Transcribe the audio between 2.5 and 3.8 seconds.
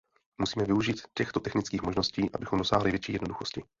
dosáhli větší jednoduchosti.